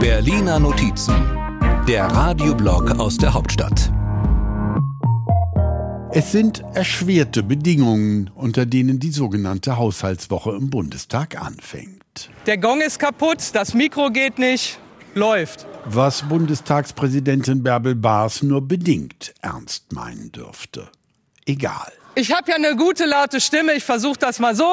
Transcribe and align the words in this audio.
Berliner 0.00 0.58
Notizen, 0.58 1.14
der 1.86 2.06
Radioblog 2.06 2.98
aus 2.98 3.18
der 3.18 3.34
Hauptstadt. 3.34 3.92
Es 6.12 6.32
sind 6.32 6.62
erschwerte 6.74 7.42
Bedingungen, 7.42 8.30
unter 8.34 8.64
denen 8.64 8.98
die 8.98 9.10
sogenannte 9.10 9.76
Haushaltswoche 9.76 10.52
im 10.52 10.70
Bundestag 10.70 11.40
anfängt. 11.40 12.30
Der 12.46 12.56
Gong 12.56 12.80
ist 12.80 12.98
kaputt, 12.98 13.50
das 13.52 13.74
Mikro 13.74 14.10
geht 14.10 14.38
nicht, 14.38 14.78
läuft. 15.14 15.66
Was 15.84 16.22
Bundestagspräsidentin 16.22 17.62
Bärbel 17.62 17.94
Baas 17.94 18.42
nur 18.42 18.66
bedingt 18.66 19.34
ernst 19.42 19.92
meinen 19.92 20.32
dürfte. 20.32 20.88
Egal. 21.48 21.90
Ich 22.14 22.32
habe 22.32 22.50
ja 22.50 22.56
eine 22.56 22.74
gute 22.76 23.06
laute 23.06 23.40
Stimme, 23.40 23.74
ich 23.74 23.84
versuche 23.84 24.18
das 24.18 24.38
mal 24.38 24.54
so. 24.54 24.66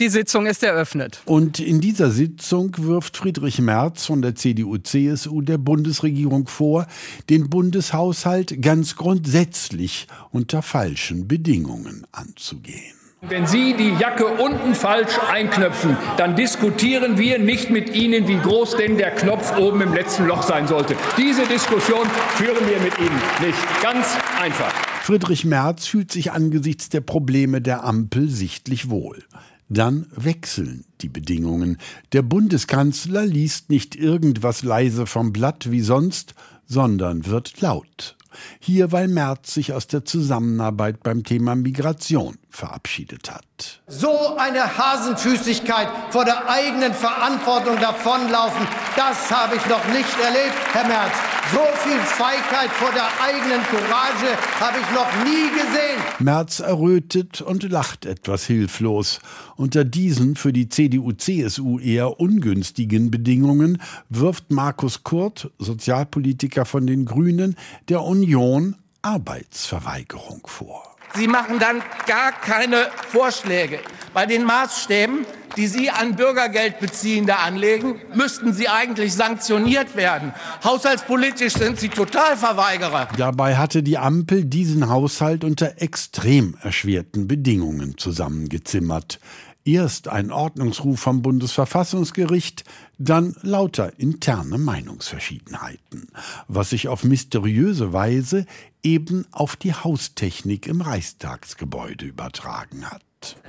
Die 0.00 0.08
Sitzung 0.08 0.46
ist 0.46 0.62
eröffnet. 0.62 1.22
Und 1.24 1.60
in 1.60 1.80
dieser 1.80 2.10
Sitzung 2.10 2.74
wirft 2.78 3.16
Friedrich 3.16 3.60
Merz 3.60 4.06
von 4.06 4.22
der 4.22 4.34
CDU-CSU 4.34 5.40
der 5.40 5.58
Bundesregierung 5.58 6.48
vor, 6.48 6.86
den 7.30 7.48
Bundeshaushalt 7.48 8.60
ganz 8.60 8.96
grundsätzlich 8.96 10.08
unter 10.30 10.62
falschen 10.62 11.28
Bedingungen 11.28 12.06
anzugehen. 12.12 12.96
Wenn 13.22 13.46
Sie 13.46 13.74
die 13.74 13.94
Jacke 14.00 14.26
unten 14.26 14.74
falsch 14.74 15.16
einknöpfen, 15.30 15.96
dann 16.16 16.36
diskutieren 16.36 17.18
wir 17.18 17.38
nicht 17.38 17.70
mit 17.70 17.94
Ihnen, 17.94 18.26
wie 18.26 18.38
groß 18.38 18.76
denn 18.76 18.98
der 18.98 19.12
Knopf 19.12 19.56
oben 19.56 19.82
im 19.82 19.94
letzten 19.94 20.26
Loch 20.26 20.42
sein 20.42 20.66
sollte. 20.66 20.96
Diese 21.16 21.46
Diskussion 21.46 22.06
führen 22.34 22.68
wir 22.68 22.80
mit 22.80 22.98
Ihnen 22.98 23.22
nicht. 23.40 23.58
Ganz 23.82 24.06
einfach. 24.40 24.89
Friedrich 25.02 25.44
Merz 25.44 25.86
fühlt 25.86 26.12
sich 26.12 26.32
angesichts 26.32 26.88
der 26.88 27.00
Probleme 27.00 27.60
der 27.60 27.84
Ampel 27.84 28.28
sichtlich 28.28 28.90
wohl. 28.90 29.24
Dann 29.68 30.06
wechseln 30.14 30.84
die 31.00 31.08
Bedingungen. 31.08 31.78
Der 32.12 32.22
Bundeskanzler 32.22 33.24
liest 33.24 33.70
nicht 33.70 33.96
irgendwas 33.96 34.62
leise 34.62 35.06
vom 35.06 35.32
Blatt 35.32 35.70
wie 35.70 35.80
sonst, 35.80 36.34
sondern 36.66 37.26
wird 37.26 37.60
laut. 37.60 38.16
Hier, 38.60 38.92
weil 38.92 39.08
Merz 39.08 39.54
sich 39.54 39.72
aus 39.72 39.86
der 39.86 40.04
Zusammenarbeit 40.04 41.02
beim 41.02 41.24
Thema 41.24 41.56
Migration 41.56 42.38
verabschiedet 42.48 43.30
hat. 43.30 43.80
So 43.86 44.36
eine 44.36 44.76
Hasenfüßigkeit 44.76 45.88
vor 46.10 46.24
der 46.24 46.48
eigenen 46.48 46.94
Verantwortung 46.94 47.80
davonlaufen, 47.80 48.66
das 48.96 49.30
habe 49.30 49.56
ich 49.56 49.66
noch 49.66 49.84
nicht 49.88 50.18
erlebt, 50.22 50.54
Herr 50.72 50.86
Merz. 50.86 51.39
So 51.52 51.58
viel 51.82 51.98
Feigheit 51.98 52.70
vor 52.70 52.92
der 52.92 53.08
eigenen 53.20 53.60
Courage 53.64 54.36
habe 54.60 54.78
ich 54.78 54.90
noch 54.94 55.24
nie 55.24 55.50
gesehen. 55.50 56.00
Merz 56.20 56.60
errötet 56.60 57.40
und 57.40 57.68
lacht 57.68 58.06
etwas 58.06 58.44
hilflos. 58.44 59.18
Unter 59.56 59.84
diesen 59.84 60.36
für 60.36 60.52
die 60.52 60.68
CDU-CSU 60.68 61.80
eher 61.80 62.20
ungünstigen 62.20 63.10
Bedingungen 63.10 63.82
wirft 64.10 64.52
Markus 64.52 65.02
Kurt, 65.02 65.50
Sozialpolitiker 65.58 66.64
von 66.66 66.86
den 66.86 67.04
Grünen, 67.04 67.56
der 67.88 68.02
Union 68.02 68.76
Arbeitsverweigerung 69.02 70.42
vor. 70.46 70.96
Sie 71.14 71.26
machen 71.26 71.58
dann 71.58 71.82
gar 72.06 72.30
keine 72.30 72.90
Vorschläge. 73.08 73.80
Bei 74.14 74.26
den 74.26 74.44
Maßstäben, 74.44 75.26
die 75.56 75.66
Sie 75.66 75.90
an 75.90 76.16
Bürgergeldbeziehende 76.16 77.36
anlegen, 77.36 78.00
müssten 78.14 78.52
Sie 78.52 78.68
eigentlich 78.68 79.14
sanktioniert 79.14 79.96
werden. 79.96 80.32
Haushaltspolitisch 80.64 81.54
sind 81.54 81.78
Sie 81.78 81.88
Totalverweigerer. 81.88 83.08
Dabei 83.16 83.56
hatte 83.56 83.82
die 83.82 83.98
Ampel 83.98 84.44
diesen 84.44 84.88
Haushalt 84.88 85.44
unter 85.44 85.80
extrem 85.80 86.56
erschwerten 86.62 87.28
Bedingungen 87.28 87.98
zusammengezimmert. 87.98 89.20
Erst 89.64 90.08
ein 90.08 90.32
Ordnungsruf 90.32 91.00
vom 91.00 91.20
Bundesverfassungsgericht, 91.20 92.64
dann 92.98 93.36
lauter 93.42 93.98
interne 93.98 94.56
Meinungsverschiedenheiten, 94.56 96.08
was 96.48 96.70
sich 96.70 96.88
auf 96.88 97.04
mysteriöse 97.04 97.92
Weise 97.92 98.46
eben 98.82 99.26
auf 99.32 99.56
die 99.56 99.74
Haustechnik 99.74 100.66
im 100.66 100.80
Reichstagsgebäude 100.80 102.06
übertragen 102.06 102.90
hat. 102.90 103.02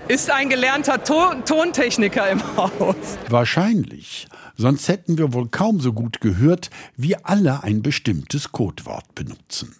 Ist 0.07 0.29
ein 0.29 0.49
gelernter 0.49 1.03
Ton 1.03 1.45
Tontechniker 1.45 2.29
im 2.29 2.41
Haus. 2.57 3.17
Wahrscheinlich. 3.29 4.27
Sonst 4.57 4.87
hätten 4.89 5.17
wir 5.17 5.33
wohl 5.33 5.47
kaum 5.47 5.79
so 5.79 5.93
gut 5.93 6.21
gehört, 6.21 6.69
wie 6.97 7.15
alle 7.15 7.63
ein 7.63 7.81
bestimmtes 7.81 8.51
Codewort 8.51 9.15
benutzen. 9.15 9.75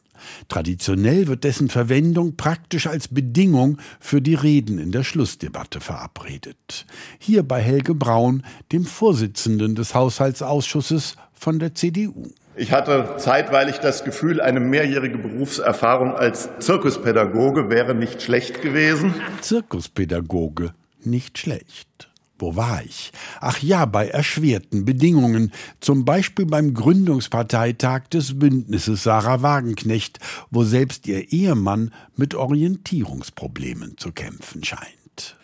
Traditionell 0.48 1.28
wird 1.28 1.44
dessen 1.44 1.70
Verwendung 1.70 2.38
praktisch 2.38 2.88
als 2.88 3.08
Bedingung 3.08 3.78
für 4.00 4.22
die 4.22 4.36
Reden 4.36 4.78
in 4.78 4.92
der 4.92 5.04
Schlussdebatte 5.04 5.82
verabredet. 5.82 6.86
Hier 7.20 7.44
bei 7.44 7.62
Helge 7.62 7.96
Braun, 7.96 8.44
dem 8.72 8.86
Vorsitzenden 8.86 9.76
des 9.76 9.94
Haushaltsausschusses 9.96 11.16
von 11.34 11.60
der 11.60 11.76
CDU. 11.76 12.30
Ich 12.56 12.74
hatte 12.74 13.16
zeitweilig 13.18 13.78
das 13.78 14.04
Gefühl, 14.04 14.42
eine 14.42 14.60
mehrjährige 14.60 15.18
Berufserfahrung 15.18 16.16
als 16.16 16.50
Zirkuspädagoge 16.60 17.70
wäre 17.70 17.96
nicht 17.96 18.22
schlecht 18.22 18.62
gewesen. 18.62 19.14
Zirkuspädagoge, 19.40 20.74
nicht 21.04 21.38
schlecht. 21.38 22.10
Wo 22.38 22.56
war 22.56 22.82
ich? 22.84 23.12
Ach 23.40 23.60
ja, 23.60 23.86
bei 23.86 24.08
erschwerten 24.08 24.84
Bedingungen, 24.84 25.52
zum 25.80 26.06
Beispiel 26.06 26.48
beim 26.48 26.74
Gründungsparteitag 26.74 28.08
des 28.08 28.40
Bündnisses 28.40 29.04
Sarah 29.04 29.44
Wagenknecht, 29.44 30.20
wo 30.50 30.64
selbst 30.64 31.08
ihr 31.08 31.32
Ehemann 31.32 31.94
mit 32.16 32.34
Orientierungsproblemen 32.34 33.98
zu 33.98 34.12
kämpfen 34.12 34.64
scheint. 34.64 35.01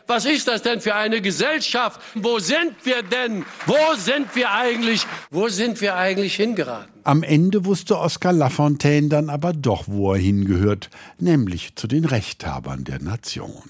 Was 0.08 0.24
ist 0.24 0.48
das 0.48 0.62
denn 0.62 0.80
für 0.80 0.96
eine 0.96 1.22
Gesellschaft? 1.22 2.00
Wo 2.16 2.40
sind 2.40 2.74
wir 2.84 3.04
denn? 3.04 3.46
Wo 3.66 3.76
sind 3.98 4.34
wir 4.36 4.52
eigentlich? 4.52 5.06
Wo 5.32 5.50
sind 5.50 5.82
wir 5.82 5.96
eigentlich 5.96 6.36
hingeraten? 6.36 6.90
Am 7.04 7.24
Ende 7.24 7.66
wusste 7.66 8.00
Oskar 8.00 8.32
Lafontaine 8.32 9.10
dann 9.10 9.30
aber 9.30 9.52
doch, 9.52 9.84
wo 9.88 10.14
er 10.14 10.20
hingehört, 10.20 10.90
nämlich 11.20 11.76
zu 11.76 11.88
den 11.88 12.06
Rechthabern 12.06 12.86
der 12.86 13.02
Nation. 13.02 13.64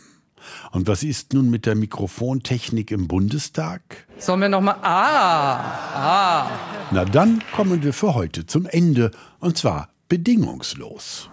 Und 0.71 0.87
was 0.87 1.03
ist 1.03 1.33
nun 1.33 1.49
mit 1.49 1.65
der 1.65 1.75
Mikrofontechnik 1.75 2.91
im 2.91 3.07
Bundestag? 3.07 3.81
Sollen 4.17 4.41
wir 4.41 4.49
nochmal. 4.49 4.75
Ah, 4.81 5.59
ah. 5.95 6.49
Na 6.91 7.03
dann 7.03 7.43
kommen 7.55 7.83
wir 7.83 7.93
für 7.93 8.13
heute 8.13 8.45
zum 8.45 8.65
Ende. 8.67 9.11
Und 9.39 9.57
zwar 9.57 9.89
bedingungslos. 10.07 11.29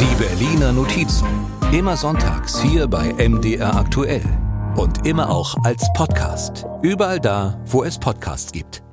Die 0.00 0.22
Berliner 0.22 0.72
Notizen. 0.72 1.26
Immer 1.72 1.98
sonntags 1.98 2.62
hier 2.62 2.88
bei 2.88 3.12
MDR 3.12 3.76
aktuell. 3.76 4.22
Und 4.76 5.06
immer 5.06 5.28
auch 5.28 5.54
als 5.64 5.86
Podcast. 5.92 6.64
Überall 6.80 7.20
da, 7.20 7.60
wo 7.66 7.84
es 7.84 7.98
Podcasts 7.98 8.50
gibt. 8.52 8.87